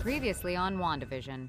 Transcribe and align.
Previously 0.00 0.56
on 0.56 0.78
WandaVision. 0.78 1.48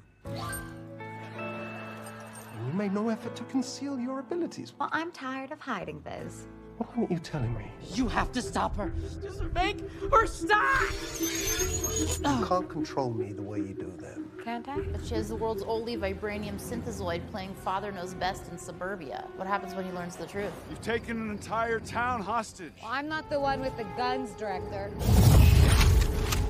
You 1.37 2.73
made 2.73 2.93
no 2.93 3.07
effort 3.07 3.33
to 3.37 3.43
conceal 3.45 3.97
your 3.97 4.19
abilities. 4.19 4.73
Well, 4.77 4.89
I'm 4.91 5.11
tired 5.13 5.53
of 5.53 5.61
hiding 5.61 6.01
this. 6.01 6.47
Why 6.77 6.87
aren't 6.97 7.11
you 7.11 7.19
telling 7.19 7.53
me? 7.53 7.71
You 7.93 8.09
have 8.09 8.33
to 8.33 8.41
stop 8.41 8.75
her. 8.75 8.91
Just 9.21 9.43
make 9.53 9.77
her 10.11 10.25
stop! 10.27 10.81
You 11.21 12.45
can't 12.45 12.67
control 12.67 13.13
me 13.13 13.31
the 13.31 13.41
way 13.41 13.59
you 13.59 13.73
do 13.73 13.89
them. 13.97 14.29
Can't 14.43 14.67
I? 14.67 14.79
But 14.81 15.05
she 15.05 15.15
has 15.15 15.29
the 15.29 15.35
world's 15.37 15.63
only 15.63 15.95
vibranium 15.95 16.59
synthezoid 16.59 17.21
playing 17.31 17.53
Father 17.63 17.91
Knows 17.93 18.15
Best 18.15 18.51
in 18.51 18.57
suburbia. 18.57 19.27
What 19.37 19.47
happens 19.47 19.75
when 19.75 19.85
he 19.85 19.91
learns 19.91 20.17
the 20.17 20.25
truth? 20.25 20.51
You've 20.69 20.81
taken 20.81 21.21
an 21.21 21.29
entire 21.29 21.79
town 21.79 22.21
hostage. 22.21 22.73
Well, 22.81 22.91
I'm 22.91 23.07
not 23.07 23.29
the 23.29 23.39
one 23.39 23.61
with 23.61 23.77
the 23.77 23.85
guns, 23.95 24.31
Director. 24.31 24.89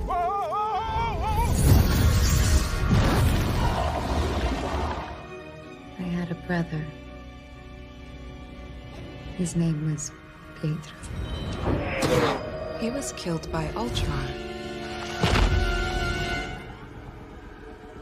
Whoa, 0.08 0.16
whoa, 0.16 0.49
whoa, 0.49 0.61
had 6.22 6.30
a 6.30 6.36
brother. 6.46 6.86
His 9.38 9.56
name 9.56 9.92
was 9.92 10.12
Pietro. 10.62 10.96
He 12.80 12.92
was 12.92 13.12
killed 13.14 13.52
by 13.52 13.68
Ultron. 13.70 14.28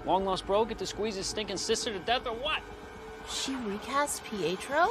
Long 0.05 0.25
lost 0.25 0.45
bro 0.45 0.65
get 0.65 0.79
to 0.79 0.85
squeeze 0.85 1.15
his 1.15 1.27
stinking 1.27 1.55
sister 1.55 1.93
to 1.93 1.99
death 1.99 2.27
or 2.27 2.33
what? 2.33 2.61
She 3.29 3.55
recast 3.55 4.25
Pietro? 4.25 4.89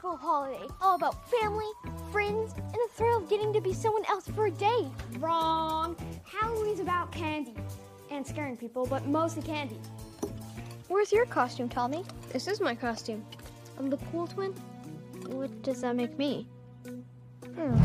Magical 0.00 0.16
holiday, 0.16 0.66
all 0.80 0.94
about 0.94 1.30
family, 1.30 1.70
friends, 2.10 2.54
and 2.56 2.72
the 2.72 2.88
thrill 2.94 3.18
of 3.18 3.28
getting 3.28 3.52
to 3.52 3.60
be 3.60 3.74
someone 3.74 4.04
else 4.08 4.26
for 4.28 4.46
a 4.46 4.50
day. 4.50 4.86
Wrong. 5.18 5.94
Halloween's 6.24 6.80
about 6.80 7.12
candy 7.12 7.54
and 8.10 8.26
scaring 8.26 8.56
people, 8.56 8.86
but 8.86 9.06
mostly 9.06 9.42
candy. 9.42 9.78
Where's 10.88 11.12
your 11.12 11.26
costume, 11.26 11.68
Tommy? 11.68 12.04
This 12.32 12.48
is 12.48 12.60
my 12.60 12.74
costume. 12.74 13.24
I'm 13.78 13.90
the 13.90 13.98
cool 14.10 14.26
twin. 14.26 14.52
What 15.26 15.62
does 15.62 15.82
that 15.82 15.96
make 15.96 16.16
me? 16.18 16.46
Hmm. 16.86 17.76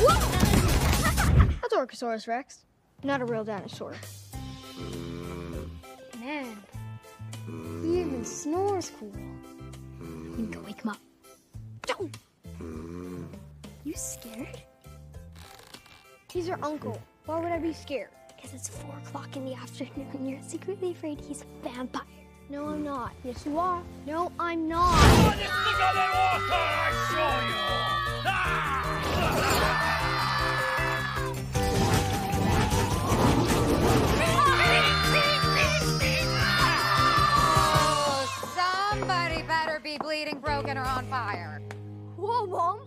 Whoa! 0.00 1.48
That's 1.60 1.74
Orcosaurus 1.74 2.26
Rex, 2.26 2.64
not 3.04 3.20
a 3.20 3.26
real 3.26 3.44
dinosaur. 3.44 3.94
Man, 6.18 6.56
he 7.82 8.00
even 8.00 8.24
snores 8.24 8.90
cool. 8.98 9.12
Can 10.40 10.50
go 10.50 10.60
wake 10.60 10.80
him 10.80 10.88
up. 10.88 10.96
You 13.84 13.92
scared? 13.94 14.62
He's 16.32 16.48
your 16.48 16.58
uncle. 16.64 16.98
Why 17.26 17.40
would 17.40 17.52
I 17.52 17.58
be 17.58 17.74
scared? 17.74 18.08
Because 18.34 18.54
it's 18.54 18.68
four 18.68 18.96
o'clock 19.04 19.36
in 19.36 19.44
the 19.44 19.52
afternoon 19.52 20.06
and 20.14 20.30
you're 20.30 20.40
secretly 20.40 20.92
afraid 20.92 21.20
he's 21.20 21.42
a 21.42 21.68
vampire. 21.68 22.04
No, 22.48 22.68
I'm 22.68 22.82
not. 22.82 23.12
Yes, 23.22 23.44
you 23.44 23.58
are. 23.58 23.82
No, 24.06 24.32
I'm 24.40 24.66
not. 24.66 24.96
Oh, 29.82 29.90
be 39.90 39.98
bleeding, 39.98 40.38
broken, 40.38 40.78
or 40.78 40.84
on 40.84 41.04
fire. 41.06 41.60
Whoa, 42.16 42.46
Mom. 42.46 42.80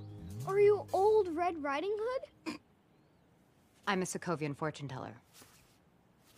Are 0.48 0.60
you 0.60 0.86
old 0.94 1.28
Red 1.36 1.62
Riding 1.62 1.96
Hood? 2.00 2.58
I'm 3.88 4.02
a 4.02 4.06
Sokovian 4.06 4.56
fortune 4.56 4.88
teller. 4.88 5.16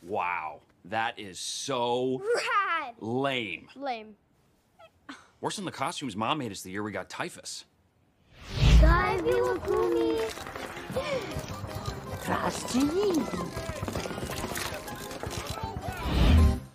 Wow, 0.02 0.62
that 0.86 1.20
is 1.20 1.40
so 1.40 2.22
Rad. 2.36 2.96
lame. 3.00 3.68
Lame. 3.76 4.16
Worse 5.40 5.58
than 5.58 5.66
the 5.66 5.72
costumes 5.72 6.16
mom 6.16 6.40
made 6.40 6.52
us 6.52 6.62
the 6.62 6.72
year 6.72 6.82
we 6.82 6.92
got 6.92 7.10
typhus. 7.10 7.66
Guys, 8.82 9.22
we 9.22 9.42
will. 9.42 9.60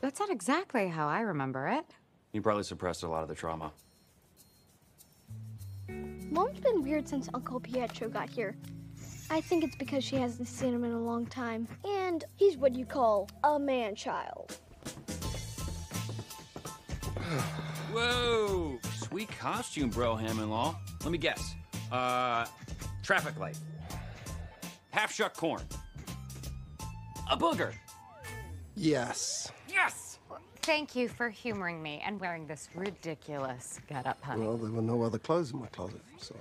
That's 0.01 0.21
not 0.21 0.31
exactly 0.31 0.89
how 0.89 1.09
I 1.09 1.21
remember 1.21 1.67
it. 1.69 1.85
You 2.33 2.43
probably 2.43 2.63
suppressed 2.63 3.03
a 3.03 3.09
lot 3.09 3.23
of 3.23 3.29
the 3.29 3.35
trauma. 3.35 3.73
Mom's 5.89 6.61
been 6.61 6.83
weird 6.83 7.09
since 7.09 7.29
Uncle 7.35 7.59
Pietro 7.59 8.09
got 8.09 8.31
here. 8.31 8.57
I 9.31 9.41
think 9.41 9.65
it's 9.65 9.77
because 9.77 10.05
she 10.05 10.17
hasn't 10.17 10.49
seen 10.49 10.75
him 10.75 10.85
in 10.85 10.93
a 10.93 11.01
long 11.01 11.27
time. 11.27 11.67
And 11.85 12.25
he's 12.37 12.57
what 12.57 12.75
you 12.75 12.85
call 12.85 13.29
a 13.45 13.59
man 13.59 13.95
child. 13.95 14.59
Whoa, 17.93 18.79
sweet 18.95 19.31
costume, 19.39 19.91
bro, 19.91 20.15
Ham-in-law. 20.15 20.77
Let 21.03 21.11
me 21.11 21.19
guess. 21.19 21.55
Uh, 21.91 22.47
traffic 23.03 23.39
light. 23.39 23.59
Half 24.91 25.13
shuck 25.13 25.35
corn. 25.37 25.63
A 27.31 27.37
booger. 27.37 27.73
Yes. 28.77 29.51
Yes! 29.69 30.10
Thank 30.63 30.95
you 30.95 31.09
for 31.09 31.31
humoring 31.31 31.83
me 31.83 32.03
and 32.05 32.21
wearing 32.21 32.47
this 32.47 32.69
ridiculous 32.75 33.81
getup, 33.89 34.23
honey. 34.23 34.43
Well, 34.43 34.57
there 34.57 34.71
were 34.71 34.83
no 34.83 35.03
other 35.03 35.19
clothes 35.19 35.53
in 35.53 35.61
my 35.61 35.67
closet, 35.69 36.03
so. 36.19 36.37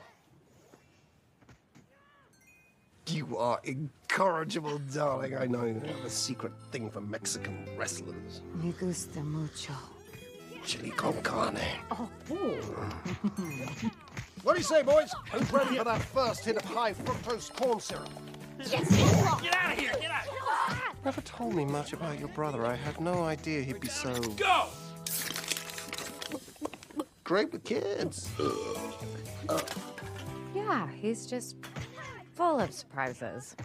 You 3.07 3.37
are 3.37 3.59
incorrigible, 3.63 4.77
darling. 4.93 5.35
I 5.35 5.45
know 5.45 5.65
you 5.65 5.79
have 5.79 6.05
a 6.05 6.09
secret 6.09 6.51
thing 6.71 6.91
for 6.91 7.01
Mexican 7.01 7.65
wrestlers. 7.75 8.41
Me 8.55 8.73
gusta 8.79 9.21
mucho. 9.21 9.73
Chili 10.63 10.91
con 10.91 11.13
carne. 11.23 11.61
Oh, 11.91 12.09
What 14.43 14.53
do 14.53 14.59
you 14.59 14.63
say, 14.63 14.83
boys? 14.83 15.11
Who's 15.31 15.51
ready 15.51 15.77
for 15.77 15.83
that 15.85 16.01
first 16.01 16.45
hit 16.45 16.57
of 16.57 16.65
high 16.65 16.93
fructose 16.93 17.53
corn 17.53 17.79
syrup? 17.79 18.09
Yes, 18.59 18.89
Get 19.41 19.55
out 19.55 19.73
of 19.73 19.79
here! 19.79 19.93
Get 19.99 20.11
out! 20.11 20.38
Never 21.05 21.21
told 21.21 21.55
me 21.55 21.65
much 21.65 21.93
about 21.93 22.19
your 22.19 22.27
brother. 22.29 22.65
I 22.65 22.75
had 22.75 22.99
no 22.99 23.23
idea 23.23 23.61
he'd 23.61 23.79
be 23.79 23.87
so 23.87 24.13
Go! 24.19 24.67
great 27.23 27.51
with 27.51 27.63
kids. 27.63 28.29
yeah, 30.55 30.87
he's 30.91 31.25
just 31.27 31.55
full 32.33 32.59
of 32.59 32.73
surprises. 32.73 33.55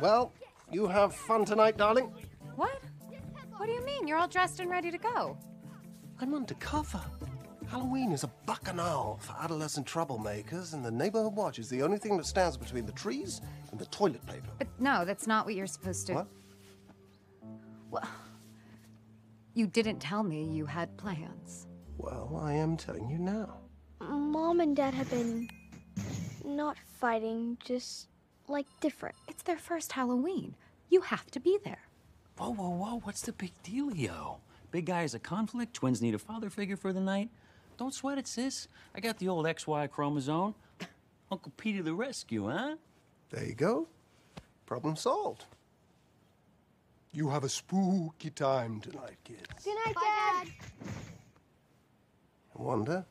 Well, 0.00 0.32
you 0.70 0.86
have 0.86 1.14
fun 1.14 1.44
tonight, 1.44 1.76
darling. 1.76 2.12
What? 2.56 2.80
What 3.56 3.66
do 3.66 3.72
you 3.72 3.84
mean? 3.84 4.06
You're 4.06 4.18
all 4.18 4.28
dressed 4.28 4.60
and 4.60 4.70
ready 4.70 4.90
to 4.90 4.98
go. 4.98 5.38
I'm 6.20 6.34
undercover. 6.34 7.00
Halloween 7.70 8.12
is 8.12 8.24
a 8.24 8.30
bacchanal 8.46 9.18
for 9.20 9.36
adolescent 9.42 9.86
troublemakers, 9.86 10.72
and 10.72 10.82
the 10.82 10.90
neighborhood 10.90 11.34
watch 11.34 11.58
is 11.58 11.68
the 11.68 11.82
only 11.82 11.98
thing 11.98 12.16
that 12.16 12.24
stands 12.24 12.56
between 12.56 12.86
the 12.86 12.92
trees 12.92 13.42
and 13.70 13.78
the 13.78 13.84
toilet 13.86 14.24
paper. 14.26 14.48
But 14.58 14.68
no, 14.78 15.04
that's 15.04 15.26
not 15.26 15.44
what 15.44 15.54
you're 15.54 15.66
supposed 15.66 16.06
to. 16.06 16.14
What? 16.14 16.26
Well, 17.90 18.08
you 19.52 19.66
didn't 19.66 19.98
tell 19.98 20.22
me 20.22 20.44
you 20.44 20.64
had 20.64 20.96
plans. 20.96 21.66
Well, 21.98 22.40
I 22.42 22.54
am 22.54 22.76
telling 22.76 23.10
you 23.10 23.18
now. 23.18 23.58
Mom 24.00 24.60
and 24.60 24.74
Dad 24.74 24.94
have 24.94 25.10
been 25.10 25.50
not 26.44 26.78
fighting, 26.98 27.58
just 27.62 28.08
like 28.46 28.66
different. 28.80 29.16
It's 29.28 29.42
their 29.42 29.58
first 29.58 29.92
Halloween. 29.92 30.54
You 30.88 31.02
have 31.02 31.30
to 31.32 31.40
be 31.40 31.58
there. 31.64 31.82
Whoa, 32.38 32.50
whoa, 32.50 32.70
whoa, 32.70 33.00
what's 33.00 33.22
the 33.22 33.32
big 33.32 33.52
dealio? 33.62 34.38
Big 34.70 34.86
guy 34.86 35.02
is 35.02 35.14
a 35.14 35.18
conflict, 35.18 35.74
twins 35.74 36.00
need 36.00 36.14
a 36.14 36.18
father 36.18 36.48
figure 36.48 36.76
for 36.76 36.92
the 36.92 37.00
night. 37.00 37.28
Don't 37.78 37.94
sweat 37.94 38.18
it, 38.18 38.26
sis. 38.26 38.66
I 38.94 39.00
got 39.00 39.18
the 39.18 39.28
old 39.28 39.46
XY 39.46 39.88
chromosome. 39.90 40.54
Uncle 41.30 41.52
Pete 41.56 41.76
to 41.76 41.82
the 41.82 41.94
rescue, 41.94 42.48
huh? 42.48 42.74
There 43.30 43.44
you 43.44 43.54
go. 43.54 43.86
Problem 44.66 44.96
solved. 44.96 45.44
You 47.12 47.30
have 47.30 47.44
a 47.44 47.48
spooky 47.48 48.30
time 48.30 48.80
tonight, 48.80 49.16
kids. 49.24 49.64
Good 49.64 49.76
night, 49.86 49.94
Dad. 49.94 50.48
Wanda. 52.54 53.06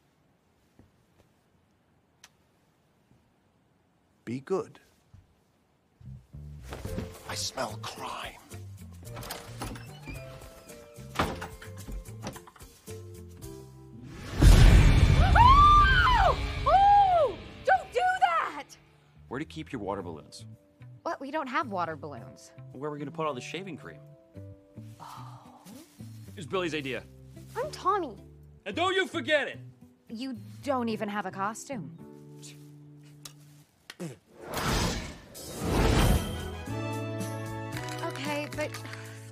Be 4.25 4.41
good. 4.41 4.79
I 7.29 7.35
smell 7.35 7.79
crime. 7.81 8.33
Where 19.27 19.39
to 19.39 19.45
keep 19.45 19.71
your 19.71 19.81
water 19.81 20.01
balloons? 20.01 20.45
What? 21.03 21.19
We 21.19 21.31
don't 21.31 21.47
have 21.47 21.69
water 21.69 21.95
balloons. 21.95 22.51
Where 22.71 22.89
are 22.89 22.93
we 22.93 22.99
gonna 22.99 23.11
put 23.11 23.27
all 23.27 23.33
the 23.33 23.41
shaving 23.41 23.77
cream? 23.77 23.99
Oh. 24.99 25.63
It 26.29 26.37
was 26.37 26.45
Billy's 26.45 26.75
idea. 26.75 27.03
I'm 27.55 27.69
Tommy. 27.71 28.15
And 28.65 28.75
don't 28.75 28.93
you 28.95 29.07
forget 29.07 29.47
it! 29.47 29.59
You 30.09 30.37
don't 30.63 30.89
even 30.89 31.09
have 31.09 31.25
a 31.25 31.31
costume. 31.31 31.97
Okay, 38.05 38.47
but 38.55 38.69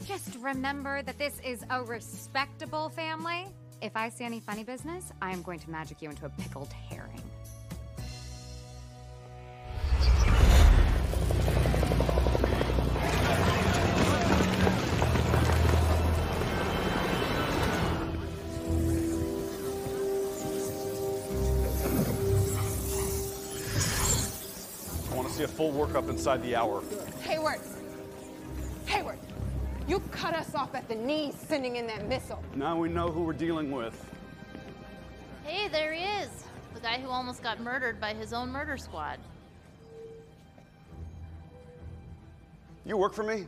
just 0.06 0.38
remember 0.40 1.02
that 1.04 1.18
this 1.18 1.40
is 1.46 1.64
a 1.70 1.84
respectable 1.84 2.90
family. 2.90 3.46
If 3.82 3.96
I 3.96 4.10
see 4.10 4.24
any 4.24 4.40
funny 4.40 4.64
business, 4.64 5.12
I 5.22 5.32
am 5.32 5.42
going 5.42 5.60
to 5.60 5.70
magic 5.70 6.02
you 6.02 6.10
into 6.10 6.26
a 6.26 6.30
pickled 6.30 6.72
herring. 6.72 7.22
Full 25.56 25.72
workup 25.72 26.10
inside 26.10 26.44
the 26.44 26.54
hour. 26.56 26.84
Hayward! 27.22 27.62
Hayward! 28.88 29.20
You 29.88 30.00
cut 30.12 30.34
us 30.34 30.54
off 30.54 30.76
at 30.76 30.90
the 30.90 30.96
knees 30.96 31.36
sending 31.48 31.78
in 31.78 31.88
that 31.88 32.08
missile. 32.10 32.44
Now 32.56 32.78
we 32.78 32.90
know 32.90 33.08
who 33.08 33.22
we're 33.24 33.34
dealing 33.34 33.72
with. 33.72 34.06
Hey, 35.46 35.70
there 35.70 35.94
he 35.94 36.04
is. 36.04 36.30
The 36.74 36.82
guy 36.82 37.00
who 37.00 37.10
almost 37.10 37.42
got 37.42 37.62
murdered 37.62 38.02
by 38.02 38.14
his 38.14 38.34
own 38.34 38.50
murder 38.50 38.78
squad. 38.78 39.18
You 42.86 42.98
work 42.98 43.14
for 43.14 43.24
me? 43.24 43.48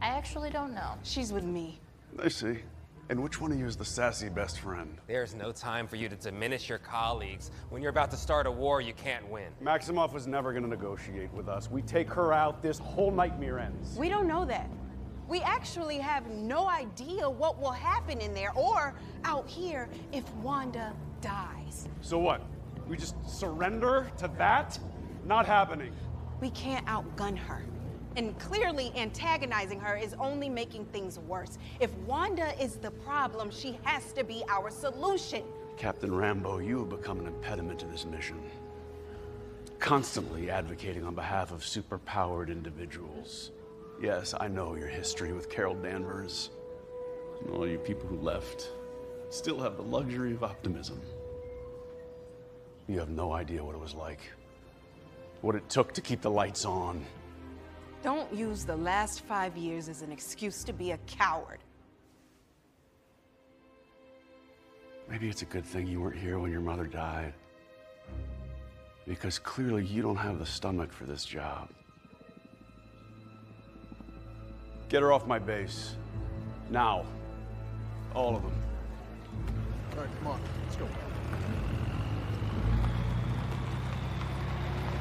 I 0.00 0.08
actually 0.08 0.50
don't 0.50 0.74
know. 0.74 0.94
She's 1.02 1.32
with 1.32 1.44
me. 1.44 1.78
I 2.22 2.28
see. 2.28 2.58
And 3.08 3.22
which 3.22 3.40
one 3.40 3.52
of 3.52 3.58
you 3.58 3.66
is 3.66 3.76
the 3.76 3.84
sassy 3.84 4.28
best 4.28 4.58
friend? 4.58 4.98
There's 5.06 5.32
no 5.32 5.52
time 5.52 5.86
for 5.86 5.94
you 5.94 6.08
to 6.08 6.16
diminish 6.16 6.68
your 6.68 6.78
colleagues. 6.78 7.52
When 7.70 7.80
you're 7.80 7.90
about 7.90 8.10
to 8.10 8.16
start 8.16 8.48
a 8.48 8.50
war, 8.50 8.80
you 8.80 8.94
can't 8.94 9.28
win. 9.28 9.46
Maximoff 9.62 10.12
was 10.12 10.26
never 10.26 10.50
going 10.50 10.64
to 10.64 10.68
negotiate 10.68 11.32
with 11.32 11.48
us. 11.48 11.70
We 11.70 11.82
take 11.82 12.10
her 12.10 12.32
out, 12.32 12.62
this 12.62 12.78
whole 12.78 13.12
nightmare 13.12 13.60
ends. 13.60 13.96
We 13.96 14.08
don't 14.08 14.26
know 14.26 14.44
that. 14.46 14.68
We 15.28 15.40
actually 15.42 15.98
have 15.98 16.28
no 16.30 16.68
idea 16.68 17.30
what 17.30 17.60
will 17.60 17.70
happen 17.70 18.20
in 18.20 18.34
there 18.34 18.52
or 18.56 18.92
out 19.24 19.48
here 19.48 19.88
if 20.12 20.28
Wanda 20.36 20.92
dies. 21.20 21.86
So 22.00 22.18
what? 22.18 22.42
We 22.88 22.96
just 22.96 23.14
surrender 23.28 24.10
to 24.18 24.28
that? 24.36 24.80
Not 25.24 25.46
happening. 25.46 25.92
We 26.40 26.50
can't 26.50 26.84
outgun 26.86 27.38
her. 27.38 27.64
And 28.16 28.38
clearly, 28.38 28.92
antagonizing 28.96 29.78
her 29.78 29.96
is 29.96 30.14
only 30.14 30.48
making 30.48 30.86
things 30.86 31.18
worse. 31.18 31.58
If 31.80 31.92
Wanda 32.06 32.58
is 32.60 32.76
the 32.76 32.90
problem, 32.90 33.50
she 33.50 33.78
has 33.82 34.12
to 34.14 34.24
be 34.24 34.42
our 34.48 34.70
solution. 34.70 35.42
Captain 35.76 36.14
Rambo, 36.14 36.58
you 36.58 36.78
have 36.78 36.88
become 36.88 37.20
an 37.20 37.26
impediment 37.26 37.78
to 37.80 37.86
this 37.86 38.06
mission. 38.06 38.40
Constantly 39.78 40.50
advocating 40.50 41.04
on 41.04 41.14
behalf 41.14 41.52
of 41.52 41.60
superpowered 41.60 42.48
individuals. 42.48 43.50
Yes, 44.00 44.34
I 44.38 44.48
know 44.48 44.74
your 44.74 44.88
history 44.88 45.34
with 45.34 45.50
Carol 45.50 45.74
Danvers. 45.74 46.50
And 47.42 47.50
all 47.50 47.68
you 47.68 47.76
people 47.76 48.08
who 48.08 48.16
left 48.16 48.70
still 49.28 49.60
have 49.60 49.76
the 49.76 49.82
luxury 49.82 50.32
of 50.32 50.42
optimism. 50.42 51.00
You 52.88 52.98
have 52.98 53.10
no 53.10 53.32
idea 53.32 53.62
what 53.62 53.74
it 53.74 53.80
was 53.80 53.94
like. 53.94 54.20
What 55.42 55.54
it 55.54 55.68
took 55.68 55.92
to 55.92 56.00
keep 56.00 56.22
the 56.22 56.30
lights 56.30 56.64
on. 56.64 57.04
Don't 58.06 58.32
use 58.32 58.64
the 58.64 58.76
last 58.76 59.22
five 59.22 59.56
years 59.56 59.88
as 59.88 60.00
an 60.00 60.12
excuse 60.12 60.62
to 60.62 60.72
be 60.72 60.92
a 60.92 60.98
coward. 61.08 61.58
Maybe 65.10 65.28
it's 65.28 65.42
a 65.42 65.46
good 65.46 65.64
thing 65.64 65.88
you 65.88 66.00
weren't 66.00 66.16
here 66.16 66.38
when 66.38 66.52
your 66.52 66.60
mother 66.60 66.84
died. 66.84 67.34
Because 69.08 69.40
clearly 69.40 69.84
you 69.84 70.02
don't 70.02 70.14
have 70.14 70.38
the 70.38 70.46
stomach 70.46 70.92
for 70.92 71.02
this 71.02 71.24
job. 71.24 71.68
Get 74.88 75.02
her 75.02 75.12
off 75.12 75.26
my 75.26 75.40
base. 75.40 75.96
Now. 76.70 77.06
All 78.14 78.36
of 78.36 78.42
them. 78.44 78.54
All 79.96 80.04
right, 80.04 80.10
come 80.18 80.26
on, 80.28 80.40
let's 80.62 80.76
go. 80.76 80.86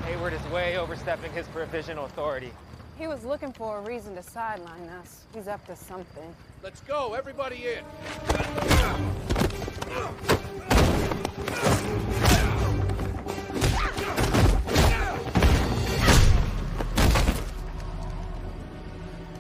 Hayward 0.06 0.34
is 0.34 0.42
way 0.48 0.78
overstepping 0.78 1.32
his 1.34 1.48
provisional 1.50 2.06
authority. 2.06 2.52
He 2.98 3.08
was 3.08 3.26
looking 3.26 3.52
for 3.52 3.80
a 3.80 3.82
reason 3.82 4.16
to 4.16 4.24
sideline 4.24 4.88
us. 5.02 5.26
He's 5.34 5.50
up 5.50 5.66
to 5.68 5.76
something. 5.76 6.34
Let's 6.64 6.80
go, 6.82 7.14
everybody 7.14 7.68
in. 7.68 7.84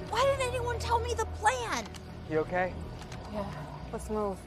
Why 0.09 0.23
didn't 0.25 0.47
anyone 0.49 0.77
tell 0.79 0.99
me 0.99 1.13
the 1.13 1.25
plan? 1.25 1.85
You 2.29 2.39
okay? 2.39 2.73
Yeah, 3.33 3.45
let's 3.93 4.09
move. 4.09 4.37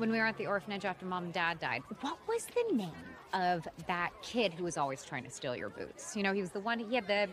When 0.00 0.10
we 0.10 0.18
were 0.18 0.24
at 0.26 0.38
the 0.38 0.46
orphanage 0.46 0.86
after 0.86 1.04
mom 1.04 1.24
and 1.24 1.32
dad 1.32 1.60
died? 1.60 1.82
What 2.00 2.18
was 2.26 2.46
the 2.46 2.74
name 2.74 2.90
of 3.34 3.68
that 3.86 4.10
kid 4.22 4.54
who 4.54 4.64
was 4.64 4.78
always 4.78 5.04
trying 5.04 5.24
to 5.24 5.30
steal 5.30 5.54
your 5.54 5.68
boots? 5.68 6.16
You 6.16 6.22
know, 6.22 6.32
he 6.32 6.40
was 6.40 6.50
the 6.50 6.60
one, 6.60 6.78
he 6.78 6.94
had 6.94 7.06
the, 7.06 7.28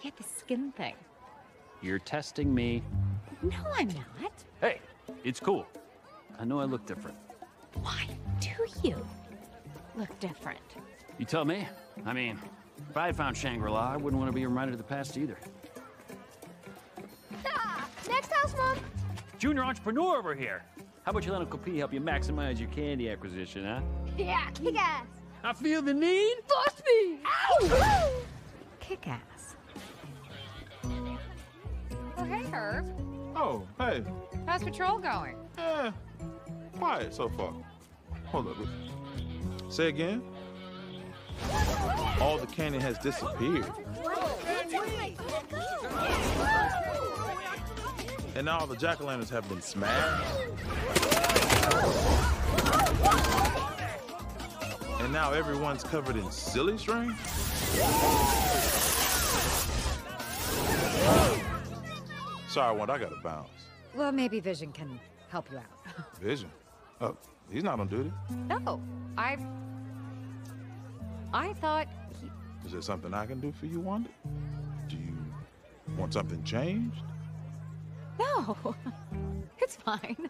he 0.00 0.08
had 0.08 0.16
the 0.16 0.24
skin 0.24 0.72
thing. 0.72 0.94
You're 1.82 1.98
testing 1.98 2.52
me. 2.54 2.82
No, 3.42 3.58
I'm 3.74 3.88
not. 3.88 4.32
Hey, 4.60 4.80
it's 5.24 5.40
cool. 5.40 5.66
I 6.38 6.44
know 6.44 6.58
I 6.58 6.64
look 6.64 6.86
different. 6.86 7.18
Why 7.82 8.08
do 8.40 8.48
you 8.82 8.96
look 9.94 10.18
different? 10.20 10.60
You 11.18 11.26
tell 11.26 11.44
me. 11.44 11.68
I 12.06 12.14
mean, 12.14 12.38
If 12.88 12.96
I 12.96 13.06
had 13.06 13.16
found 13.16 13.36
Shangri-La, 13.36 13.92
I 13.92 13.96
wouldn't 13.96 14.18
want 14.18 14.30
to 14.30 14.34
be 14.34 14.44
reminded 14.46 14.72
of 14.72 14.78
the 14.78 14.84
past 14.84 15.18
either. 15.18 15.36
Ah, 17.46 17.86
next 18.08 18.32
house, 18.32 18.54
Mom. 18.56 18.78
Junior 19.38 19.62
entrepreneur 19.64 20.16
over 20.16 20.34
here. 20.34 20.62
How 21.10 21.12
about 21.12 21.26
you 21.26 21.32
let 21.32 21.40
Uncle 21.40 21.58
P 21.58 21.76
help 21.78 21.92
you 21.92 22.00
maximize 22.00 22.60
your 22.60 22.68
candy 22.68 23.10
acquisition, 23.10 23.64
huh? 23.64 23.80
Yeah, 24.16 24.48
kick 24.50 24.76
ass. 24.78 25.06
I 25.42 25.52
feel 25.52 25.82
the 25.82 25.92
need. 25.92 26.36
Bust 26.48 26.82
me. 26.86 27.18
Ow! 27.26 28.12
Kick 28.78 29.08
ass. 29.08 29.56
Oh, 32.16 32.22
hey, 32.22 32.44
Herb. 32.52 32.94
Oh, 33.34 33.66
hey. 33.76 34.04
How's 34.46 34.62
patrol 34.62 35.00
going? 35.00 35.34
Eh, 35.58 35.90
quiet 36.78 37.12
so 37.12 37.28
far. 37.28 37.54
Hold 38.26 38.46
up. 38.46 38.56
Say 39.68 39.88
again? 39.88 40.22
All 42.20 42.38
the 42.38 42.46
candy 42.46 42.78
has 42.78 42.96
disappeared. 42.98 43.66
And 48.40 48.46
now 48.46 48.60
all 48.60 48.66
the 48.66 48.74
jack-o'-lanterns 48.74 49.28
have 49.28 49.46
been 49.50 49.60
smashed. 49.60 50.24
And 54.98 55.12
now 55.12 55.32
everyone's 55.34 55.84
covered 55.84 56.16
in 56.16 56.30
silly 56.30 56.78
string? 56.78 57.14
Sorry, 62.48 62.74
Wanda, 62.74 62.94
I 62.94 62.98
gotta 62.98 63.20
bounce. 63.22 63.50
Well, 63.94 64.10
maybe 64.10 64.40
Vision 64.40 64.72
can 64.72 64.98
help 65.28 65.50
you 65.52 65.58
out. 65.58 66.16
Vision. 66.18 66.50
Oh, 67.02 67.18
he's 67.52 67.62
not 67.62 67.78
on 67.78 67.88
duty. 67.88 68.10
No, 68.48 68.80
I. 69.18 69.36
I 71.34 71.52
thought 71.52 71.88
he. 72.18 72.30
Is 72.64 72.72
there 72.72 72.80
something 72.80 73.12
I 73.12 73.26
can 73.26 73.38
do 73.38 73.52
for 73.52 73.66
you, 73.66 73.80
Wanda? 73.80 74.08
Do 74.88 74.96
you 74.96 75.14
want 75.98 76.14
something 76.14 76.42
changed? 76.42 77.02
No, 78.20 78.56
it's 79.58 79.76
fine. 79.76 80.28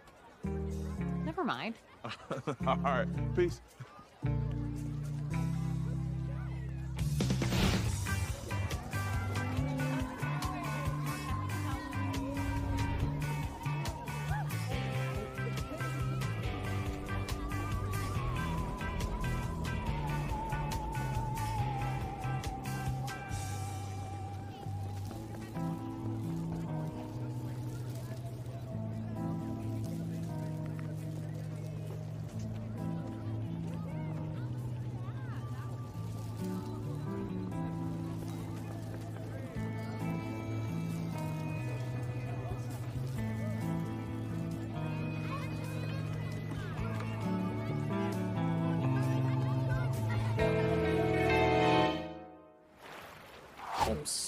Never 1.25 1.45
mind. 1.45 1.75
All 2.67 2.77
right, 2.85 3.09
peace. 3.37 3.61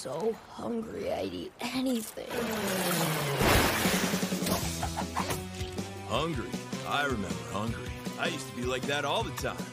So 0.02 0.34
hungry, 0.50 1.12
I'd 1.12 1.32
eat 1.32 1.52
anything. 1.60 2.26
Hungry. 6.08 6.50
I 6.88 7.04
remember 7.04 7.44
hungry. 7.52 7.88
I 8.18 8.26
used 8.26 8.48
to 8.50 8.56
be 8.56 8.64
like 8.64 8.82
that 8.82 9.04
all 9.04 9.22
the 9.22 9.30
time. 9.40 9.64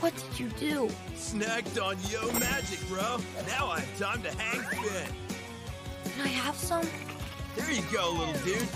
What 0.00 0.14
did 0.16 0.40
you 0.40 0.48
do? 0.58 0.88
Snacked 1.14 1.78
on 1.78 1.98
Yo 2.10 2.32
Magic, 2.38 2.80
bro. 2.88 3.18
Now 3.48 3.66
I 3.66 3.80
have 3.80 3.98
time 3.98 4.22
to 4.22 4.30
hang 4.30 4.62
fit. 4.82 5.12
Can 6.14 6.24
I 6.24 6.28
have 6.28 6.56
some? 6.56 6.88
There 7.54 7.70
you 7.70 7.82
go, 7.92 8.12
little 8.12 8.42
dude. 8.42 8.66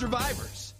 Survivors. 0.00 0.72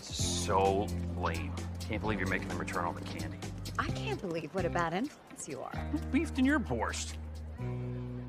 So 0.00 0.86
lame. 1.18 1.52
Can't 1.86 2.00
believe 2.00 2.18
you're 2.18 2.30
making 2.30 2.48
them 2.48 2.56
return 2.56 2.86
all 2.86 2.94
the 2.94 3.02
candy. 3.02 3.36
I 3.78 3.88
can't 3.88 4.18
believe 4.22 4.48
what 4.54 4.64
a 4.64 4.70
bad 4.70 4.94
influence 4.94 5.46
you 5.46 5.60
are. 5.60 5.90
Beefed 6.12 6.38
in 6.38 6.46
your 6.46 6.58
borscht. 6.58 7.12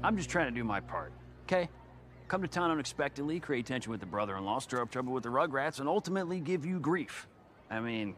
I'm 0.03 0.17
just 0.17 0.29
trying 0.29 0.47
to 0.47 0.51
do 0.51 0.65
my 0.65 0.81
part, 0.81 1.13
okay? 1.45 1.69
Come 2.27 2.41
to 2.41 2.49
town 2.49 2.69
unexpectedly, 2.69 3.39
create 3.39 3.65
tension 3.65 3.89
with 3.89 4.01
the 4.01 4.05
brother-in-law, 4.05 4.59
stir 4.59 4.81
up 4.81 4.91
trouble 4.91 5.13
with 5.13 5.23
the 5.23 5.29
Rugrats, 5.29 5.79
and 5.79 5.87
ultimately 5.87 6.41
give 6.41 6.65
you 6.65 6.81
grief. 6.81 7.29
I 7.71 7.79
mean, 7.79 8.13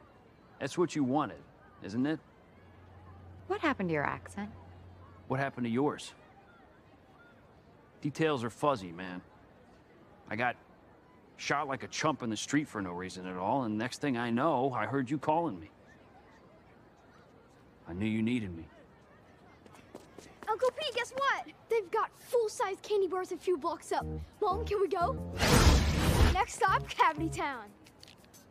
that's 0.60 0.75
what 0.75 0.96
you 0.96 1.03
wanted, 1.03 1.43
isn't 1.84 2.08
it? 2.08 2.20
What 3.46 3.60
happened 3.60 3.89
to 3.89 3.93
your 3.93 4.05
accent? 4.05 4.50
What 5.27 5.39
happened 5.39 5.65
to 5.67 5.72
yours? 5.72 6.15
Details 8.01 8.43
are 8.43 8.50
fuzzy, 8.50 8.91
man. 8.91 9.22
I 10.29 10.36
got 10.36 10.55
shot 11.38 11.67
like 11.67 11.84
a 11.84 11.88
chump 11.88 12.24
in 12.24 12.29
the 12.29 12.38
street 12.38 12.67
for 12.67 12.81
no 12.81 12.91
reason 12.91 13.27
at 13.27 13.38
all, 13.38 13.63
and 13.63 13.77
next 13.77 14.01
thing 14.01 14.17
I 14.17 14.29
know, 14.29 14.74
I 14.74 14.86
heard 14.86 15.10
you 15.10 15.17
calling 15.17 15.60
me. 15.60 15.70
I 17.88 17.93
knew 17.93 18.05
you 18.05 18.22
needed 18.22 18.55
me. 18.55 18.65
Uncle 20.48 20.70
P, 20.72 20.86
guess 20.96 21.12
what? 21.12 21.48
They've 21.70 21.89
got 21.91 22.10
full-size 22.20 22.77
candy 22.81 23.08
bars 23.08 23.31
a 23.31 23.38
few 23.38 23.58
blocks 23.58 23.91
up. 23.91 24.05
Mom, 24.41 24.65
can 24.65 24.81
we 24.81 24.88
go? 24.88 25.17
Next 26.34 26.55
stop, 26.55 26.88
Cavity 26.88 27.29
Town. 27.29 27.65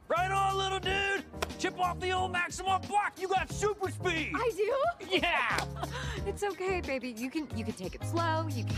Right 0.08 0.30
on, 0.30 0.56
little 0.58 0.80
dude! 0.80 1.24
Chip 1.60 1.78
off 1.78 2.00
the 2.00 2.10
old 2.10 2.32
Maximoff 2.32 2.88
block, 2.88 3.12
you 3.20 3.28
got 3.28 3.52
super 3.52 3.90
speed! 3.90 4.32
I 4.34 4.50
do? 4.56 4.74
Yeah! 5.20 5.62
It's 6.26 6.42
okay, 6.42 6.80
baby. 6.80 7.10
You 7.10 7.28
can 7.28 7.46
you 7.54 7.64
can 7.64 7.74
take 7.74 7.94
it 7.94 8.02
slow. 8.04 8.46
You 8.48 8.64
can. 8.64 8.76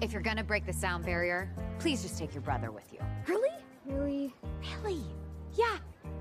If 0.00 0.12
you're 0.12 0.22
gonna 0.22 0.44
break 0.44 0.64
the 0.64 0.72
sound 0.72 1.04
barrier, 1.04 1.50
please 1.80 2.00
just 2.02 2.18
take 2.18 2.32
your 2.34 2.42
brother 2.42 2.70
with 2.70 2.92
you. 2.92 3.00
Really? 3.26 3.50
Really? 3.84 4.32
Really? 4.76 5.02
Yeah. 5.54 5.76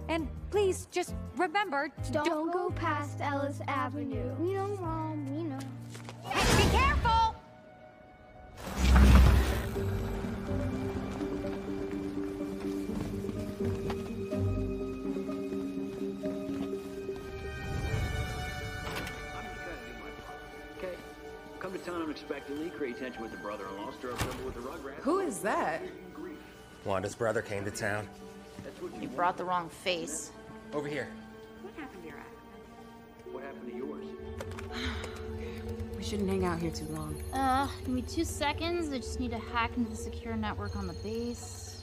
And 0.10 0.28
please 0.50 0.88
just 0.90 1.14
remember 1.36 1.90
to 2.06 2.12
Don't, 2.12 2.52
go 2.52 2.72
past 2.72 3.22
Ellis 3.22 3.62
Avenue. 3.68 4.34
We 4.40 4.54
know, 4.54 4.68
Mom. 4.82 5.36
We 5.36 5.44
know. 5.44 5.60
Hey, 6.24 6.64
be 6.64 6.72
careful! 6.72 7.07
Unexpectedly, 22.18 22.70
create 22.72 22.98
tension 22.98 23.22
with 23.22 23.32
the 23.32 23.38
brother-in-law, 23.38 23.92
stir 23.92 24.12
up 24.12 24.18
trouble 24.18 24.46
with 24.46 24.56
the 24.56 24.62
Rugrats. 24.62 25.02
Who 25.02 25.20
is 25.20 25.40
that? 25.40 25.82
Wanda's 26.84 27.16
brother 27.16 27.42
came 27.42 27.64
to 27.66 27.72
town. 27.72 28.08
You 29.00 29.08
brought 29.10 29.38
the 29.38 29.46
wrong 29.46 29.70
face. 29.70 30.32
Over 30.74 30.88
here. 30.88 31.08
What 31.62 31.74
happened 31.76 32.02
to 32.02 32.10
your 32.10 32.18
accent? 32.18 33.34
What 33.34 33.44
happened 33.44 33.72
to 33.72 33.78
yours? 33.78 34.06
We 35.98 36.04
shouldn't 36.04 36.30
hang 36.30 36.46
out 36.46 36.60
here 36.60 36.70
too 36.70 36.86
long. 36.90 37.20
Uh, 37.34 37.68
give 37.80 37.90
me 37.90 38.04
two 38.04 38.24
seconds. 38.24 38.94
I 38.94 38.98
just 38.98 39.20
need 39.20 39.32
to 39.32 39.40
hack 39.40 39.72
into 39.78 39.90
the 39.90 39.96
secure 39.96 40.36
network 40.36 40.76
on 40.76 40.86
the 40.86 40.94
base. 40.94 41.82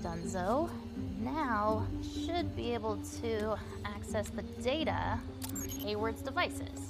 Dunzo. 0.00 0.70
Now, 1.18 1.84
should 2.24 2.54
be 2.54 2.72
able 2.72 2.98
to 3.20 3.58
access 3.84 4.28
the 4.30 4.42
data 4.62 5.18
on 5.52 5.68
Hayward's 5.68 6.22
devices. 6.22 6.81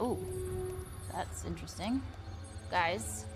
Oh, 0.00 0.18
that's 1.12 1.44
interesting. 1.44 2.00
Guys, 2.70 3.26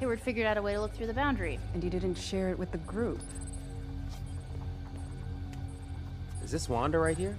Hayward 0.00 0.20
figured 0.20 0.46
out 0.46 0.56
a 0.56 0.62
way 0.62 0.72
to 0.72 0.80
look 0.80 0.94
through 0.94 1.06
the 1.06 1.14
boundary. 1.14 1.60
And 1.74 1.84
you 1.84 1.90
didn't 1.90 2.14
share 2.14 2.48
it 2.48 2.58
with 2.58 2.72
the 2.72 2.78
group. 2.78 3.20
Is 6.42 6.50
this 6.50 6.68
Wanda 6.68 6.98
right 6.98 7.16
here? 7.16 7.36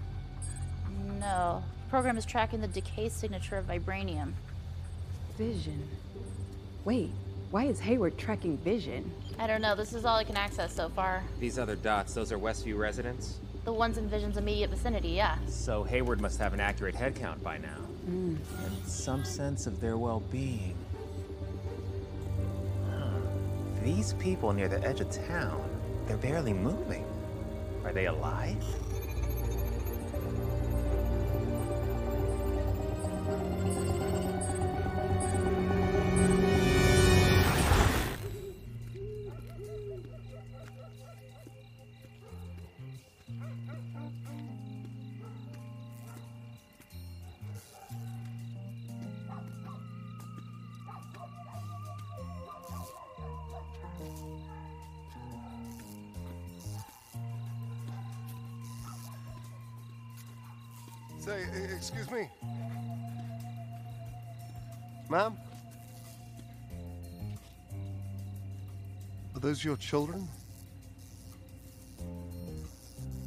No. 1.19 1.63
The 1.85 1.89
program 1.89 2.17
is 2.17 2.25
tracking 2.25 2.61
the 2.61 2.67
decay 2.67 3.09
signature 3.09 3.57
of 3.57 3.65
vibranium. 3.65 4.33
Vision. 5.37 5.87
Wait, 6.83 7.09
why 7.49 7.65
is 7.65 7.79
Hayward 7.79 8.17
tracking 8.17 8.57
Vision? 8.59 9.11
I 9.39 9.47
don't 9.47 9.61
know. 9.61 9.75
This 9.75 9.93
is 9.93 10.05
all 10.05 10.17
I 10.17 10.23
can 10.23 10.37
access 10.37 10.73
so 10.75 10.89
far. 10.89 11.23
These 11.39 11.57
other 11.57 11.75
dots, 11.75 12.13
those 12.13 12.31
are 12.31 12.37
Westview 12.37 12.77
residents? 12.77 13.39
The 13.63 13.73
ones 13.73 13.97
in 13.97 14.07
Vision's 14.07 14.37
immediate 14.37 14.69
vicinity, 14.69 15.09
yeah. 15.09 15.37
So 15.47 15.83
Hayward 15.83 16.21
must 16.21 16.37
have 16.39 16.53
an 16.53 16.59
accurate 16.59 16.95
headcount 16.95 17.41
by 17.41 17.57
now. 17.57 17.77
Mm. 18.07 18.37
And 18.65 18.85
some 18.85 19.23
sense 19.23 19.65
of 19.65 19.81
their 19.81 19.97
well-being. 19.97 20.75
Huh. 22.89 23.19
These 23.83 24.13
people 24.13 24.53
near 24.53 24.67
the 24.67 24.83
edge 24.85 25.01
of 25.01 25.09
town, 25.09 25.67
they're 26.05 26.17
barely 26.17 26.53
moving. 26.53 27.05
Are 27.83 27.93
they 27.93 28.05
alive? 28.05 28.63
Your 69.65 69.75
children? 69.77 70.27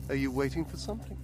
Are 0.08 0.14
you 0.14 0.30
waiting 0.30 0.64
for 0.64 0.76
something? 0.76 1.18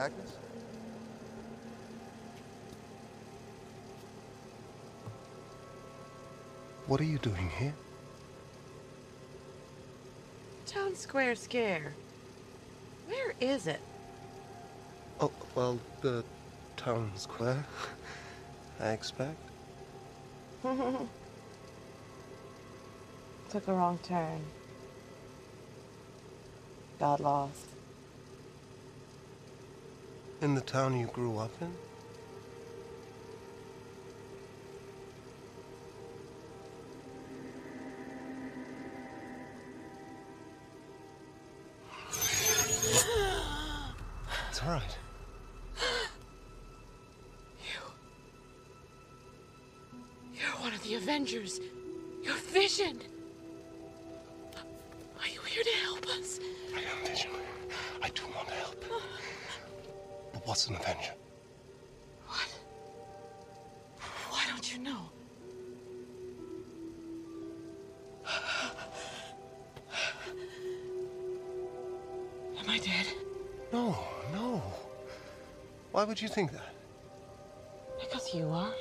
Agnes? 0.00 0.32
What 6.86 7.02
are 7.02 7.04
you 7.04 7.18
doing 7.18 7.50
here? 7.58 7.74
Town 10.64 10.94
Square 10.94 11.34
Scare. 11.34 11.92
Where 13.08 13.34
is 13.40 13.66
it? 13.66 13.80
Oh, 15.20 15.30
well, 15.54 15.78
the 16.00 16.24
town 16.78 17.12
square, 17.16 17.66
I 18.80 18.92
expect. 18.92 19.36
Took 23.50 23.68
a 23.68 23.72
wrong 23.74 23.98
turn. 24.02 24.40
Got 26.98 27.20
lost. 27.20 27.79
In 30.42 30.54
the 30.54 30.62
town 30.62 30.98
you 30.98 31.06
grew 31.08 31.36
up 31.36 31.50
in? 31.60 31.70
It's 44.48 44.62
all 44.62 44.70
right. 44.70 44.96
You're 50.32 50.56
one 50.60 50.72
of 50.72 50.82
the 50.82 50.94
Avengers. 50.94 51.60
You're 52.22 52.34
Vision. 52.34 52.98
But 60.66 60.76
an 60.76 60.76
Avenger? 60.76 61.12
What? 62.26 62.58
Why 64.28 64.44
don't 64.48 64.72
you 64.72 64.78
know? 64.82 65.10
Am 72.58 72.68
I 72.68 72.78
dead? 72.78 73.06
No, 73.72 73.96
no. 74.32 74.62
Why 75.92 76.04
would 76.04 76.20
you 76.20 76.28
think 76.28 76.52
that? 76.52 76.74
Because 77.98 78.34
you 78.34 78.50
are 78.50 78.74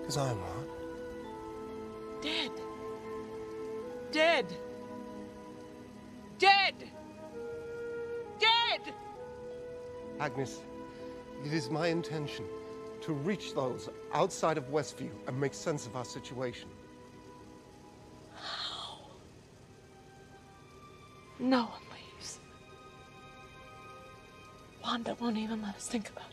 Because 0.00 0.16
I'm 0.16 0.38
not. 0.38 2.22
Dead. 2.22 2.50
Dead. 4.10 4.46
Agnes, 10.18 10.60
it 11.44 11.52
is 11.52 11.68
my 11.70 11.88
intention 11.88 12.44
to 13.02 13.12
reach 13.12 13.54
those 13.54 13.88
outside 14.14 14.56
of 14.56 14.64
Westview 14.70 15.10
and 15.26 15.38
make 15.38 15.52
sense 15.52 15.86
of 15.86 15.94
our 15.94 16.04
situation. 16.04 16.68
How? 18.34 18.98
No 21.38 21.64
one 21.64 21.82
leaves. 21.92 22.40
Wanda 24.82 25.16
won't 25.20 25.36
even 25.36 25.60
let 25.62 25.76
us 25.76 25.86
think 25.86 26.10
about 26.10 26.30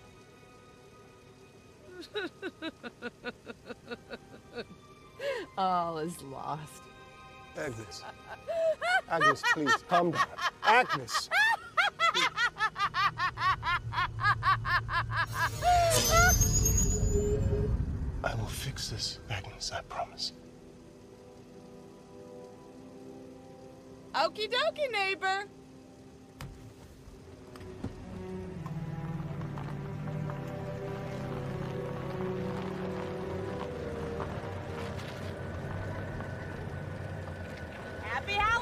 it. 2.15 2.32
All 5.58 5.98
is 6.00 6.22
lost. 6.24 6.82
Agnes. 7.58 8.04
Agnes, 9.10 9.43
please, 9.54 9.76
calm 9.88 10.12
down. 10.12 10.26
Agnes! 10.63 11.30
Okie 24.43 24.51
dokie, 24.51 24.91
neighbor. 24.91 25.47
Happy 38.03 38.34
hour. 38.34 38.53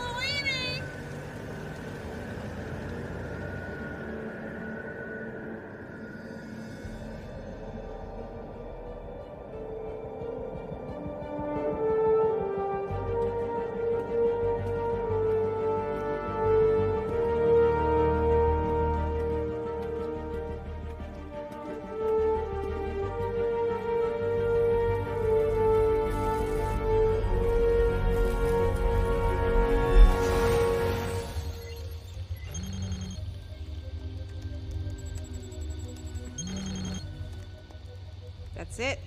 That's 38.72 38.94
it. 38.94 39.00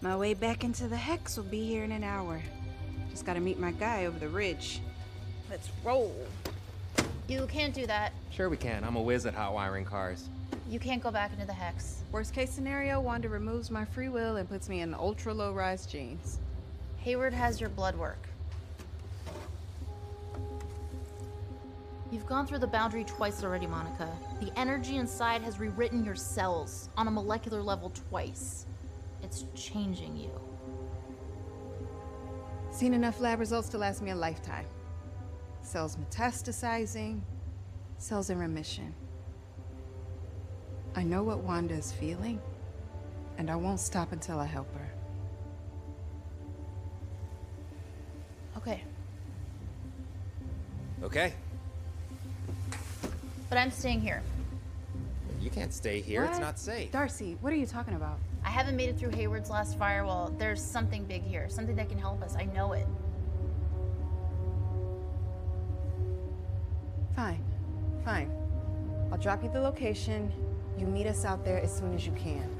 My 0.00 0.16
way 0.16 0.34
back 0.34 0.64
into 0.64 0.88
the 0.88 0.96
hex 0.96 1.36
will 1.36 1.44
be 1.44 1.64
here 1.64 1.84
in 1.84 1.92
an 1.92 2.02
hour. 2.02 2.42
Just 3.08 3.24
gotta 3.24 3.38
meet 3.38 3.60
my 3.60 3.70
guy 3.70 4.06
over 4.06 4.18
the 4.18 4.28
ridge. 4.28 4.80
Let's 5.48 5.70
roll. 5.84 6.12
You 7.28 7.46
can't 7.46 7.72
do 7.72 7.86
that. 7.86 8.12
Sure 8.32 8.48
we 8.48 8.56
can. 8.56 8.82
I'm 8.82 8.96
a 8.96 9.00
whiz 9.00 9.26
at 9.26 9.34
hot 9.34 9.54
wiring 9.54 9.84
cars. 9.84 10.28
You 10.68 10.80
can't 10.80 11.00
go 11.00 11.12
back 11.12 11.32
into 11.32 11.46
the 11.46 11.52
hex. 11.52 12.02
Worst 12.10 12.34
case 12.34 12.50
scenario, 12.50 13.00
Wanda 13.00 13.28
removes 13.28 13.70
my 13.70 13.84
free 13.84 14.08
will 14.08 14.34
and 14.34 14.48
puts 14.48 14.68
me 14.68 14.80
in 14.80 14.92
ultra 14.92 15.32
low 15.32 15.52
rise 15.52 15.86
jeans. 15.86 16.40
Hayward 17.02 17.34
has 17.34 17.60
your 17.60 17.70
blood 17.70 17.94
work. 17.94 18.27
Gone 22.28 22.46
through 22.46 22.58
the 22.58 22.66
boundary 22.66 23.04
twice 23.04 23.42
already, 23.42 23.66
Monica. 23.66 24.06
The 24.40 24.52
energy 24.58 24.96
inside 24.96 25.40
has 25.42 25.58
rewritten 25.58 26.04
your 26.04 26.14
cells 26.14 26.90
on 26.94 27.08
a 27.08 27.10
molecular 27.10 27.62
level 27.62 27.90
twice. 28.10 28.66
It's 29.22 29.46
changing 29.54 30.14
you. 30.14 30.30
Seen 32.70 32.92
enough 32.92 33.18
lab 33.18 33.40
results 33.40 33.70
to 33.70 33.78
last 33.78 34.02
me 34.02 34.10
a 34.10 34.14
lifetime. 34.14 34.66
Cells 35.62 35.96
metastasizing, 35.96 37.20
cells 37.96 38.28
in 38.28 38.38
remission. 38.38 38.94
I 40.94 41.02
know 41.02 41.22
what 41.22 41.38
Wanda 41.38 41.74
is 41.74 41.92
feeling, 41.92 42.40
and 43.38 43.50
I 43.50 43.56
won't 43.56 43.80
stop 43.80 44.12
until 44.12 44.38
I 44.38 44.44
help 44.44 44.72
her. 44.74 44.90
Okay. 48.58 48.84
Okay. 51.02 51.32
But 53.48 53.58
I'm 53.58 53.70
staying 53.70 54.00
here. 54.00 54.22
You 55.40 55.50
can't 55.50 55.72
stay 55.72 56.00
here. 56.00 56.24
It's 56.24 56.38
not 56.38 56.58
safe. 56.58 56.90
Darcy, 56.90 57.36
what 57.40 57.52
are 57.52 57.56
you 57.56 57.66
talking 57.66 57.94
about? 57.94 58.18
I 58.44 58.50
haven't 58.50 58.76
made 58.76 58.88
it 58.88 58.98
through 58.98 59.10
Hayward's 59.10 59.50
last 59.50 59.78
firewall. 59.78 60.34
There's 60.36 60.62
something 60.62 61.04
big 61.04 61.22
here, 61.22 61.48
something 61.48 61.76
that 61.76 61.88
can 61.88 61.98
help 61.98 62.22
us. 62.22 62.36
I 62.36 62.44
know 62.46 62.72
it. 62.72 62.86
Fine, 67.14 67.44
fine. 68.04 68.30
I'll 69.10 69.18
drop 69.18 69.42
you 69.42 69.50
the 69.50 69.60
location. 69.60 70.32
You 70.78 70.86
meet 70.86 71.06
us 71.06 71.24
out 71.24 71.44
there 71.44 71.60
as 71.60 71.74
soon 71.76 71.94
as 71.94 72.06
you 72.06 72.12
can. 72.12 72.57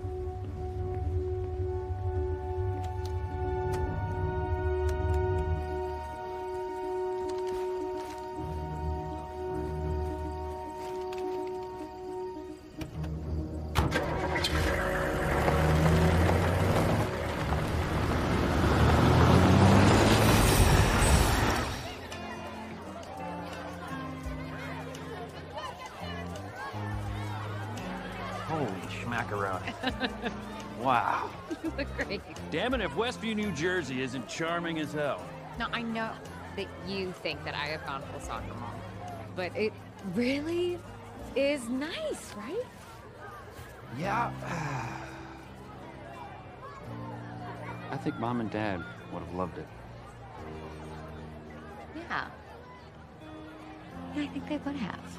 Holy 28.49 28.65
schmackaroni. 28.89 30.33
wow. 30.81 31.29
You 31.63 31.71
look 31.77 31.97
great. 31.99 32.23
Damn 32.51 32.73
it 32.73 32.81
if 32.81 32.93
Westview, 32.93 33.37
New 33.37 33.53
Jersey 33.53 34.01
isn't 34.01 34.27
charming 34.27 34.79
as 34.79 34.95
hell. 34.95 35.23
Now, 35.59 35.69
I 35.71 35.83
know 35.83 36.11
that 36.57 36.67
you 36.87 37.13
think 37.13 37.45
that 37.45 37.55
I 37.55 37.67
have 37.67 37.85
gone 37.85 38.03
full 38.11 38.21
soccer 38.21 38.55
mom, 38.55 38.75
but 39.37 39.55
it 39.55 39.75
really 40.15 40.79
is 41.37 41.69
nice, 41.69 42.35
right? 42.37 42.65
Yeah. 43.99 44.33
I 47.91 47.97
think 47.99 48.19
mom 48.19 48.41
and 48.41 48.51
dad 48.51 48.83
would 49.13 49.23
have 49.23 49.35
loved 49.35 49.59
it. 49.59 49.69
Yeah. 51.95 52.29
Yeah, 54.17 54.23
I 54.23 54.27
think 54.29 54.49
they 54.49 54.57
would 54.57 54.77
have. 54.77 55.19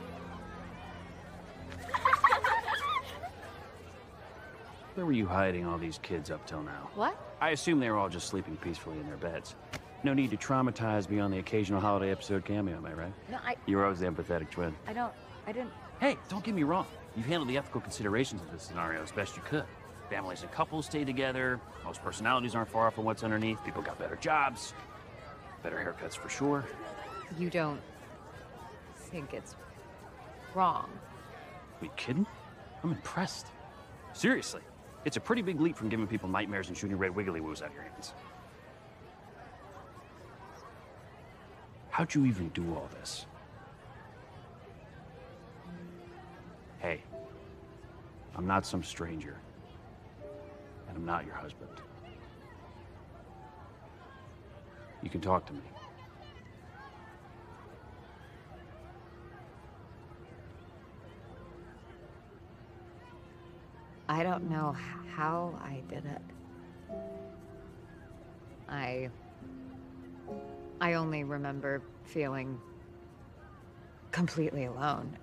Where 4.95 5.06
were 5.06 5.12
you 5.12 5.28
hiding 5.28 5.65
all 5.65 5.78
these 5.78 5.99
kids 6.02 6.32
up 6.32 6.45
till 6.45 6.62
now? 6.63 6.89
What? 6.95 7.17
I 7.41 7.52
assume 7.52 7.80
they 7.80 7.89
were 7.89 7.97
all 7.97 8.10
just 8.10 8.28
sleeping 8.28 8.58
peacefully 8.58 8.99
in 8.99 9.08
their 9.08 9.17
beds. 9.17 9.56
No 10.04 10.13
need 10.13 10.32
to 10.32 10.38
traumatize 10.38 11.08
beyond 11.08 11.34
the 11.34 11.39
occasional 11.39 11.80
holiday 11.82 12.12
episode 12.12 12.45
cameo, 12.45 12.78
am 12.78 12.86
I 12.86 12.93
right? 12.93 13.13
No, 13.30 13.38
I, 13.43 13.56
You 13.65 13.78
were 13.78 13.84
always 13.86 13.99
the 13.99 14.08
empathetic 14.08 14.49
twin. 14.49 14.73
I 14.88 14.93
don't, 14.93 15.13
I 15.47 15.52
didn't. 15.52 15.71
Hey, 15.99 16.17
don't 16.30 16.43
get 16.43 16.56
me 16.56 16.63
wrong. 16.63 16.86
You've 17.15 17.25
handled 17.25 17.49
the 17.49 17.58
ethical 17.58 17.82
considerations 17.82 18.41
of 18.41 18.52
this 18.52 18.63
scenario 18.63 19.02
as 19.04 19.12
best 19.12 19.36
you 19.36 19.41
could. 19.43 19.65
Families 20.10 20.41
and 20.41 20.52
couples 20.52 20.86
stay 20.86 21.04
together. 21.04 21.60
Most 21.84 22.02
personalities 22.02 22.56
aren't 22.56 22.69
far 22.69 22.88
off 22.88 22.95
from 22.95 23.04
what's 23.06 23.23
underneath. 23.23 23.63
People 23.63 23.82
got 23.82 23.99
better 23.99 24.15
jobs, 24.15 24.73
better 25.63 25.75
haircuts 25.78 26.15
for 26.15 26.30
sure. 26.30 26.65
You 27.38 27.49
don't 27.49 27.80
think 28.95 29.34
it's 29.34 29.56
wrong. 30.56 30.89
Are 31.82 31.86
you 31.86 31.91
kidding? 31.95 32.25
I'm 32.84 32.91
impressed. 32.91 33.47
Seriously, 34.13 34.62
it's 35.06 35.18
a 35.18 35.20
pretty 35.20 35.42
big 35.42 35.60
leap 35.60 35.76
from 35.76 35.90
giving 35.90 36.08
people 36.08 36.30
nightmares 36.30 36.68
and 36.68 36.78
shooting 36.78 36.98
red 36.98 37.16
wiggly 37.16 37.42
woos 37.42 37.62
out 37.62 37.70
of 37.70 37.74
your 37.74 37.84
hands. 37.84 38.14
How'd 41.90 42.14
you 42.14 42.26
even 42.26 42.50
do 42.50 42.64
all 42.76 42.90
this? 43.00 43.26
Hey, 46.80 47.02
I'm 48.36 48.48
not 48.48 48.66
some 48.66 48.84
stranger. 48.84 49.36
And 50.88 50.98
I'm 50.98 51.06
not 51.06 51.26
your 51.26 51.36
husband. 51.36 51.70
You 55.04 55.10
can 55.10 55.22
talk 55.22 55.46
to 55.48 55.54
me. 55.54 55.60
I 64.10 64.24
don't 64.24 64.50
know 64.50 64.76
how 65.15 65.54
I 65.62 65.84
did 65.88 66.04
it. 66.04 66.22
I. 68.67 69.10
I 70.82 70.93
only 70.93 71.24
remember 71.24 71.84
feeling 72.06 72.60
completely 74.12 74.65
alone. 74.65 75.15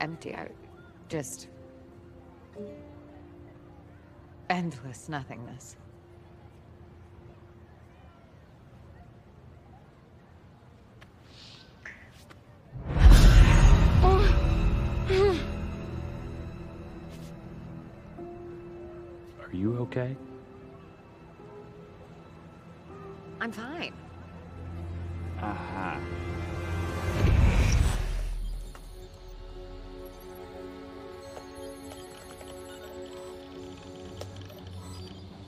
Empty. 0.00 0.34
I 0.34 0.48
just. 1.08 1.48
endless 4.50 5.08
nothingness. 5.08 5.76
Okay? 19.98 20.16
I'm 23.40 23.52
fine. 23.52 23.92
Aha. 25.40 26.00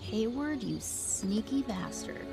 Hayward, 0.02 0.62
you 0.62 0.78
sneaky 0.80 1.62
bastard. 1.62 2.26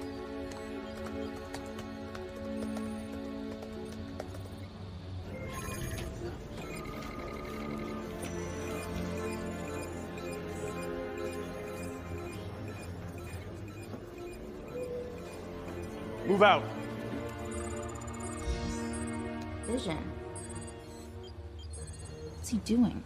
Move 16.37 16.43
out. 16.43 16.63
Vision. 19.65 19.97
What's 22.35 22.49
he 22.49 22.57
doing? 22.57 23.03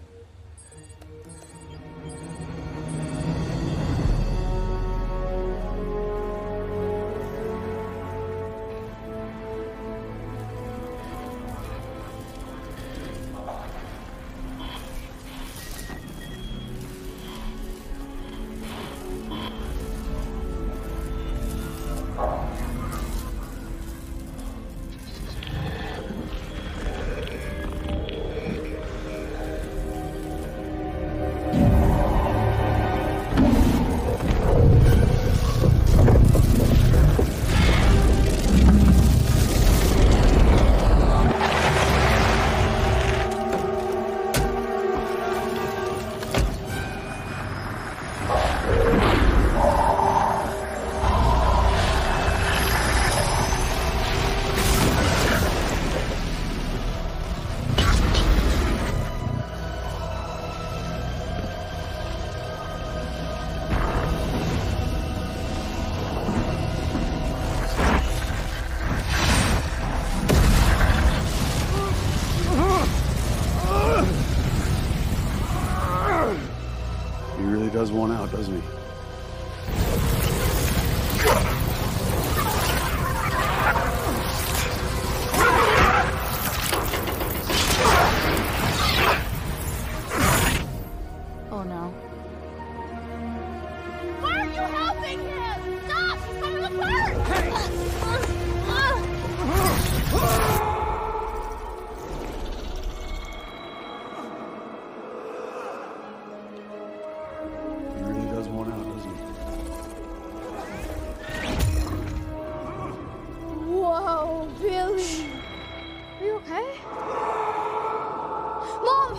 Mom! 118.84 119.14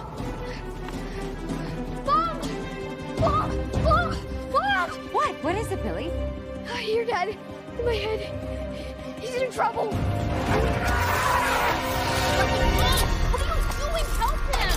Mom! 2.04 2.40
Mom! 3.20 3.48
Mom! 3.82 4.10
Mom! 4.52 4.90
What? 5.12 5.32
What 5.44 5.54
is 5.56 5.70
it, 5.70 5.82
Billy? 5.82 6.10
I 6.72 6.78
hear 6.82 7.04
Dad 7.04 7.28
in 7.28 7.84
my 7.84 7.94
head. 7.94 8.20
He's 9.20 9.34
in 9.34 9.50
trouble. 9.52 9.86
What 13.30 13.40
are 13.40 13.46
you 13.46 13.62
doing? 13.78 14.06
Help 14.18 14.38
him! 14.54 14.70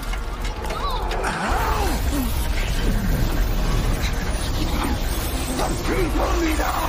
I 6.58 6.85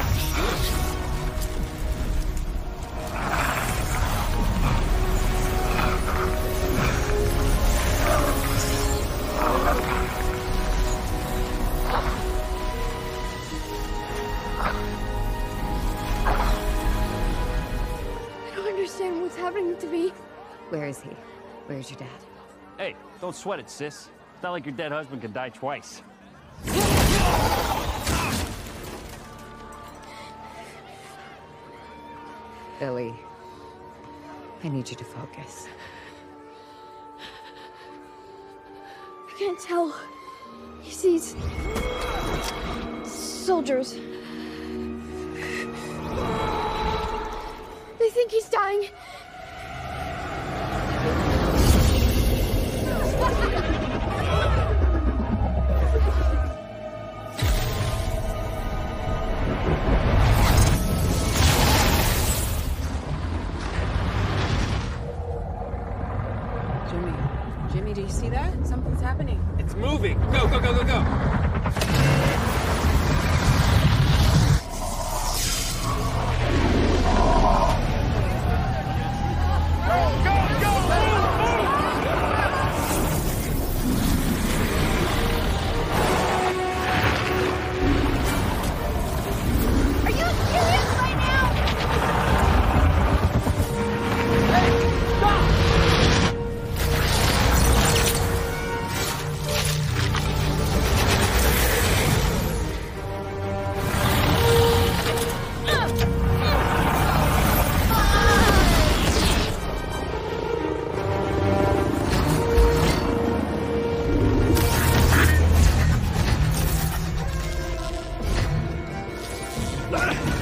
Where 20.71 20.87
is 20.87 21.01
he? 21.01 21.11
Where's 21.67 21.91
your 21.91 22.01
dad? 22.01 22.09
Hey, 22.77 22.97
don't 23.21 23.35
sweat 23.35 23.61
it, 23.61 23.71
sis. 23.71 24.09
It's 24.35 24.43
not 24.43 24.51
like 24.51 24.67
your 24.67 24.75
dead 24.75 24.93
husband 24.93 25.23
can 25.23 25.33
die 25.33 25.51
twice. 25.51 26.03
Billy, 32.81 33.15
I 34.63 34.69
need 34.69 34.91
you 34.91 34.97
to 34.97 35.05
focus. 35.05 35.69
I 39.29 39.39
can't 39.39 39.59
tell. 39.59 39.95
He 40.83 40.93
sees 40.93 41.37
soldiers. 43.05 43.93
They 47.99 48.11
think 48.11 48.31
he's 48.31 48.49
dying. 48.49 48.91